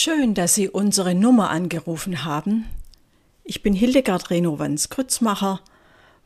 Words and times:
Schön, 0.00 0.34
dass 0.34 0.54
Sie 0.54 0.68
unsere 0.68 1.12
Nummer 1.12 1.50
angerufen 1.50 2.24
haben. 2.24 2.66
Ich 3.42 3.64
bin 3.64 3.74
Hildegard 3.74 4.30
Renowans 4.30 4.90
Krützmacher, 4.90 5.60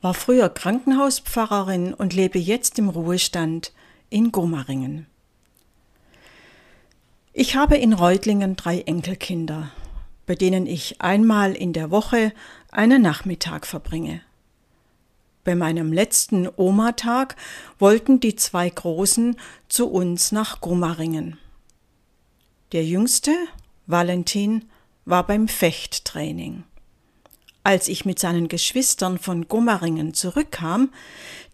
war 0.03 0.13
früher 0.13 0.51
Krankenhauspfarrerin 0.51 1.95
und 1.95 2.13
lebe 2.13 2.39
jetzt 2.39 2.79
im 2.79 2.91
Ruhestand 2.91 3.73
in 4.11 4.31
Gomaringen. 4.31 5.07
Ich 7.33 7.57
habe 7.57 7.79
in 7.79 7.95
Reutlingen 7.95 8.57
drei 8.57 8.83
Enkelkinder, 8.83 9.71
bei 10.27 10.35
denen 10.35 10.67
ich 10.67 11.01
einmal 11.01 11.55
in 11.55 11.73
der 11.73 11.91
Woche 11.91 12.35
einen 12.71 13.01
Nachmittag 13.01 13.67
verbringe. 13.67 14.21
Bei 15.45 15.55
meinem 15.55 15.95
letzten 15.95 16.47
Oma-Tag 16.57 17.37
wollten 17.79 18.21
die 18.21 18.37
zwei 18.37 18.69
Großen 18.69 19.35
zu 19.71 19.89
uns 19.89 20.31
nach 20.31 20.61
Gomaringen. 20.61 21.39
Der 22.73 22.85
jüngste, 22.85 23.33
Valentin, 23.93 24.69
war 25.05 25.25
beim 25.25 25.47
Fechttraining. 25.47 26.65
Als 27.65 27.87
ich 27.87 28.05
mit 28.05 28.19
seinen 28.19 28.49
Geschwistern 28.49 29.19
von 29.19 29.47
Gomaringen 29.47 30.15
zurückkam, 30.15 30.93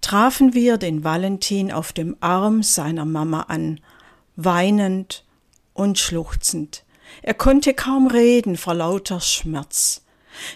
trafen 0.01 0.55
wir 0.55 0.79
den 0.79 1.05
Valentin 1.05 1.71
auf 1.71 1.93
dem 1.93 2.17
Arm 2.21 2.63
seiner 2.63 3.05
Mama 3.05 3.43
an, 3.43 3.81
weinend 4.37 5.25
und 5.75 5.99
schluchzend. 5.99 6.85
Er 7.23 7.35
konnte 7.35 7.75
kaum 7.75 8.07
reden 8.07 8.57
vor 8.57 8.75
lauter 8.75 9.21
Schmerz. 9.21 10.03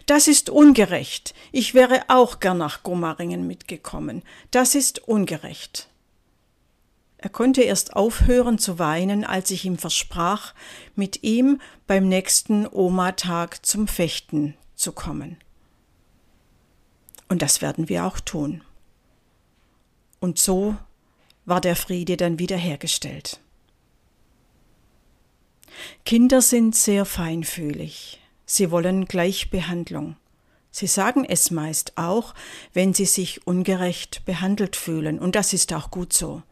Das 0.06 0.28
ist 0.28 0.48
ungerecht. 0.48 1.34
Ich 1.51 1.74
wäre 1.74 2.02
auch 2.09 2.40
gern 2.40 2.59
nach 2.59 2.82
Gomaringen 2.82 3.46
mitgekommen. 3.46 4.23
Das 4.51 4.74
ist 4.74 5.06
ungerecht. 5.06 5.88
Konnte 7.32 7.62
erst 7.62 7.95
aufhören 7.95 8.59
zu 8.59 8.78
weinen, 8.78 9.24
als 9.24 9.51
ich 9.51 9.65
ihm 9.65 9.79
versprach, 9.79 10.54
mit 10.95 11.23
ihm 11.23 11.60
beim 11.87 12.09
nächsten 12.09 12.66
Oma-Tag 12.66 13.65
zum 13.65 13.88
Fechten 13.88 14.54
zu 14.74 14.93
kommen. 14.93 15.38
Und 17.29 17.42
das 17.42 17.62
werden 17.62 17.88
wir 17.88 18.04
auch 18.04 18.20
tun. 18.20 18.62
Und 20.20 20.38
so 20.38 20.76
war 21.45 21.60
der 21.60 21.76
Friede 21.76 22.16
dann 22.16 22.38
wiederhergestellt. 22.38 23.40
Kinder 26.04 26.42
sind 26.42 26.76
sehr 26.76 27.04
feinfühlig. 27.04 28.20
Sie 28.45 28.70
wollen 28.70 29.07
Gleichbehandlung. 29.07 30.16
Sie 30.70 30.87
sagen 30.87 31.24
es 31.24 31.51
meist 31.51 31.96
auch, 31.96 32.35
wenn 32.73 32.95
sie 32.95 33.04
sich 33.04 33.46
ungerecht 33.46 34.24
behandelt 34.24 34.76
fühlen, 34.76 35.18
und 35.18 35.35
das 35.35 35.52
ist 35.52 35.73
auch 35.73 35.90
gut 35.90 36.12
so. 36.12 36.42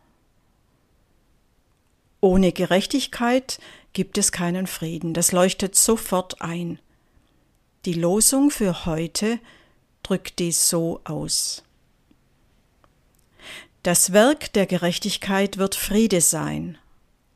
Ohne 2.20 2.52
Gerechtigkeit 2.52 3.58
gibt 3.92 4.18
es 4.18 4.32
keinen 4.32 4.66
Frieden. 4.66 5.14
Das 5.14 5.32
leuchtet 5.32 5.74
sofort 5.74 6.42
ein. 6.42 6.78
Die 7.86 7.94
Losung 7.94 8.50
für 8.50 8.84
heute 8.84 9.38
drückt 10.02 10.38
dies 10.38 10.68
so 10.68 11.00
aus. 11.04 11.62
Das 13.82 14.12
Werk 14.12 14.52
der 14.52 14.66
Gerechtigkeit 14.66 15.56
wird 15.56 15.74
Friede 15.74 16.20
sein 16.20 16.76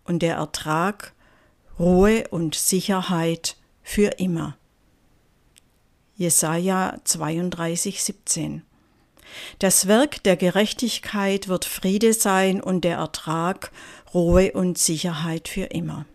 und 0.04 0.20
der 0.20 0.36
Ertrag 0.36 1.14
Ruhe 1.78 2.28
und 2.28 2.54
Sicherheit 2.54 3.56
für 3.82 4.08
immer. 4.18 4.56
Jesaja 6.16 6.98
32, 7.04 8.02
17. 8.02 8.62
Das 9.58 9.88
Werk 9.88 10.22
der 10.22 10.36
Gerechtigkeit 10.36 11.48
wird 11.48 11.64
Friede 11.64 12.12
sein 12.12 12.60
und 12.60 12.82
der 12.82 12.98
Ertrag 12.98 13.72
Ruhe 14.12 14.52
und 14.52 14.78
Sicherheit 14.78 15.48
für 15.48 15.64
immer. 15.64 16.06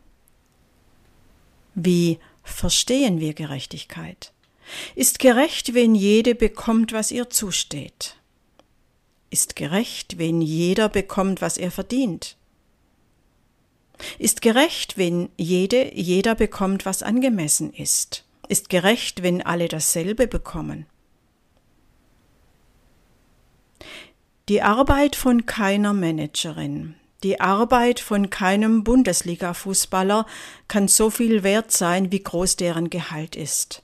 Wie 1.75 2.19
verstehen 2.43 3.19
wir 3.19 3.33
Gerechtigkeit? 3.33 4.33
Ist 4.95 5.19
gerecht, 5.19 5.73
wenn 5.73 5.95
jede 5.95 6.35
bekommt, 6.35 6.93
was 6.93 7.11
ihr 7.11 7.29
zusteht? 7.29 8.15
Ist 9.29 9.55
gerecht, 9.55 10.17
wenn 10.17 10.41
jeder 10.41 10.89
bekommt, 10.89 11.41
was 11.41 11.57
er 11.57 11.71
verdient? 11.71 12.37
Ist 14.17 14.41
gerecht, 14.41 14.97
wenn 14.97 15.29
jede, 15.37 15.93
jeder 15.93 16.35
bekommt, 16.35 16.85
was 16.85 17.03
angemessen 17.03 17.73
ist? 17.73 18.25
Ist 18.47 18.69
gerecht, 18.69 19.23
wenn 19.23 19.41
alle 19.41 19.67
dasselbe 19.67 20.27
bekommen? 20.27 20.85
Die 24.49 24.63
Arbeit 24.63 25.15
von 25.15 25.45
keiner 25.45 25.93
Managerin, 25.93 26.95
die 27.21 27.39
Arbeit 27.39 27.99
von 27.99 28.31
keinem 28.31 28.83
Bundesliga-Fußballer 28.83 30.25
kann 30.67 30.87
so 30.87 31.11
viel 31.11 31.43
wert 31.43 31.71
sein, 31.71 32.11
wie 32.11 32.23
groß 32.23 32.55
deren 32.55 32.89
Gehalt 32.89 33.35
ist. 33.35 33.83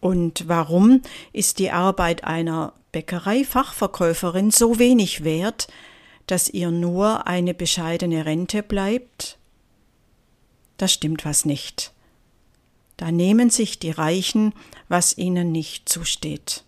Und 0.00 0.48
warum 0.48 1.02
ist 1.34 1.58
die 1.58 1.72
Arbeit 1.72 2.24
einer 2.24 2.72
Bäckereifachverkäuferin 2.92 4.50
so 4.50 4.78
wenig 4.78 5.24
wert, 5.24 5.68
dass 6.26 6.48
ihr 6.48 6.70
nur 6.70 7.26
eine 7.26 7.52
bescheidene 7.52 8.24
Rente 8.24 8.62
bleibt? 8.62 9.36
Da 10.78 10.88
stimmt 10.88 11.26
was 11.26 11.44
nicht. 11.44 11.92
Da 12.96 13.12
nehmen 13.12 13.50
sich 13.50 13.78
die 13.78 13.90
Reichen, 13.90 14.54
was 14.88 15.18
ihnen 15.18 15.52
nicht 15.52 15.86
zusteht. 15.86 16.64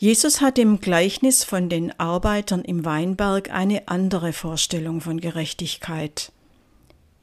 Jesus 0.00 0.40
hat 0.40 0.58
im 0.58 0.78
Gleichnis 0.78 1.42
von 1.42 1.68
den 1.68 1.98
Arbeitern 1.98 2.62
im 2.62 2.84
Weinberg 2.84 3.50
eine 3.50 3.88
andere 3.88 4.32
Vorstellung 4.32 5.00
von 5.00 5.20
Gerechtigkeit. 5.20 6.30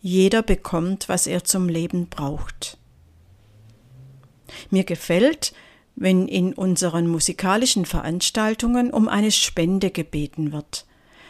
Jeder 0.02 0.44
bekommt, 0.44 1.08
was 1.08 1.25
er 1.25 1.46
zum 1.46 1.69
Leben 1.69 2.08
braucht. 2.08 2.78
Mir 4.72 4.84
gefällt, 4.84 5.53
wenn 5.96 6.28
in 6.28 6.52
unseren 6.52 7.08
musikalischen 7.08 7.85
Veranstaltungen 7.85 8.91
um 8.91 9.08
eine 9.08 9.31
Spende 9.31 9.90
gebeten 9.90 10.52
wird. 10.52 10.85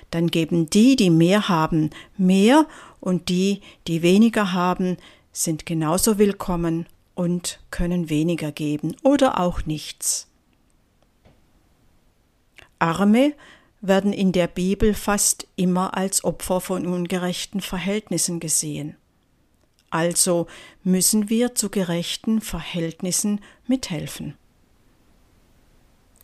Dann 0.09 0.31
geben 0.31 0.71
die, 0.71 0.95
die 0.95 1.11
mehr 1.11 1.47
haben, 1.47 1.91
mehr 2.17 2.65
und 2.99 3.29
die, 3.29 3.61
die 3.85 4.01
weniger 4.01 4.53
haben, 4.53 4.97
sind 5.31 5.67
genauso 5.67 6.17
willkommen 6.17 6.87
und 7.13 7.59
können 7.69 8.09
weniger 8.09 8.51
geben 8.51 8.95
oder 9.03 9.39
auch 9.39 9.67
nichts. 9.67 10.27
Arme 12.85 13.33
werden 13.81 14.13
in 14.13 14.31
der 14.31 14.45
Bibel 14.47 14.93
fast 14.93 15.47
immer 15.55 15.97
als 15.97 16.23
Opfer 16.23 16.61
von 16.61 16.85
ungerechten 16.85 17.59
Verhältnissen 17.59 18.39
gesehen. 18.39 18.95
Also 19.89 20.45
müssen 20.83 21.29
wir 21.29 21.55
zu 21.55 21.69
gerechten 21.69 22.41
Verhältnissen 22.41 23.41
mithelfen. 23.65 24.35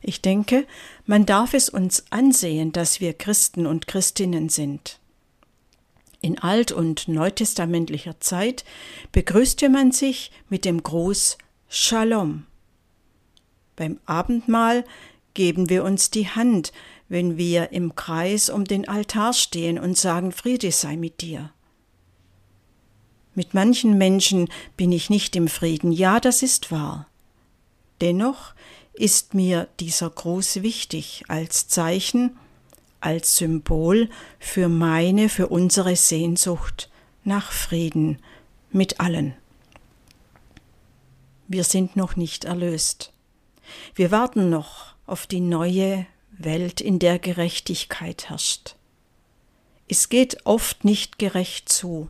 Ich 0.03 0.21
denke, 0.21 0.67
man 1.05 1.25
darf 1.25 1.55
es 1.55 1.69
uns 1.69 2.05
ansehen, 2.11 2.71
dass 2.71 2.99
wir 2.99 3.13
Christen 3.13 3.65
und 3.65 3.87
Christinnen 3.87 4.49
sind. 4.49 4.99
In 6.21 6.37
alt- 6.37 6.71
und 6.71 7.07
neutestamentlicher 7.07 8.19
Zeit 8.19 8.65
begrüßte 9.11 9.67
man 9.69 9.91
sich 9.91 10.31
mit 10.49 10.65
dem 10.65 10.83
Gruß 10.83 11.39
Shalom. 11.69 12.45
Beim 13.75 13.99
Abendmahl 14.05 14.83
geben 15.33 15.69
wir 15.69 15.83
uns 15.83 16.09
die 16.09 16.27
Hand, 16.27 16.71
wenn 17.09 17.37
wir 17.37 17.71
im 17.71 17.95
Kreis 17.95 18.49
um 18.49 18.65
den 18.65 18.87
Altar 18.87 19.33
stehen 19.33 19.77
und 19.77 19.97
sagen 19.97 20.31
Friede 20.31 20.71
sei 20.71 20.95
mit 20.95 21.21
dir. 21.21 21.51
Mit 23.33 23.53
manchen 23.53 23.97
Menschen 23.97 24.49
bin 24.75 24.91
ich 24.91 25.09
nicht 25.09 25.35
im 25.35 25.47
Frieden, 25.47 25.91
ja, 25.91 26.19
das 26.19 26.43
ist 26.43 26.71
wahr. 26.71 27.07
Dennoch 28.01 28.53
ist 28.93 29.33
mir 29.33 29.67
dieser 29.79 30.09
Gruß 30.09 30.63
wichtig 30.63 31.23
als 31.27 31.67
Zeichen, 31.67 32.37
als 32.99 33.37
Symbol 33.37 34.09
für 34.39 34.69
meine, 34.69 35.29
für 35.29 35.47
unsere 35.47 35.95
Sehnsucht 35.95 36.89
nach 37.23 37.51
Frieden 37.51 38.19
mit 38.71 38.99
allen. 38.99 39.33
Wir 41.47 41.63
sind 41.63 41.95
noch 41.95 42.15
nicht 42.15 42.45
erlöst. 42.45 43.11
Wir 43.95 44.11
warten 44.11 44.49
noch 44.49 44.95
auf 45.11 45.27
die 45.27 45.41
neue 45.41 46.05
Welt, 46.31 46.79
in 46.79 46.97
der 46.97 47.19
Gerechtigkeit 47.19 48.29
herrscht. 48.29 48.75
Es 49.87 50.07
geht 50.07 50.45
oft 50.45 50.85
nicht 50.85 51.19
gerecht 51.19 51.67
zu 51.69 52.09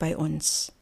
bei 0.00 0.16
uns. 0.16 0.72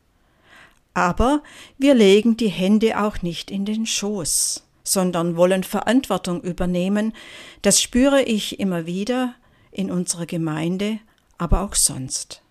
Aber 0.95 1.43
wir 1.77 1.95
legen 1.95 2.39
die 2.39 2.49
Hände 2.49 3.03
auch 3.03 3.21
nicht 3.21 3.51
in 3.51 3.67
den 3.67 3.87
Schoß, 3.87 4.65
sondern 4.83 5.37
wollen 5.37 5.63
Verantwortung 5.63 6.41
übernehmen. 6.43 7.13
Das 7.61 7.81
spüre 7.83 8.23
ich 8.23 8.59
immer 8.59 8.87
wieder 8.87 9.35
in 9.71 9.91
unserer 9.91 10.27
Gemeinde, 10.27 11.01
aber 11.37 11.61
auch 11.61 11.75
sonst. 11.75 12.43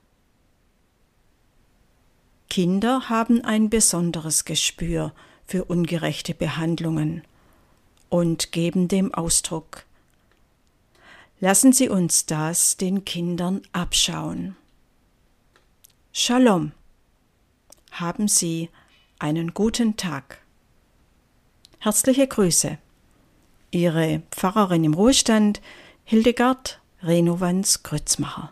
Kinder 2.50 3.10
haben 3.10 3.44
ein 3.44 3.70
besonderes 3.70 4.46
Gespür 4.46 5.14
für 5.48 5.66
ungerechte 5.66 6.34
Behandlungen 6.36 7.24
und 8.12 8.52
geben 8.52 8.90
dem 8.90 9.14
Ausdruck. 9.14 9.86
Lassen 11.40 11.74
Sie 11.74 11.90
uns 11.90 12.28
das 12.28 12.78
den 12.78 13.06
Kindern 13.06 13.62
abschauen. 13.72 14.56
Shalom. 16.12 16.74
Haben 17.92 18.28
Sie 18.28 18.70
einen 19.18 19.54
guten 19.54 19.96
Tag. 19.98 20.42
Herzliche 21.80 22.28
Grüße. 22.28 22.78
Ihre 23.72 24.22
Pfarrerin 24.32 24.84
im 24.84 24.94
Ruhestand, 24.94 25.62
Hildegard 26.04 26.82
Renovans 27.02 27.82
Grützmacher. 27.82 28.52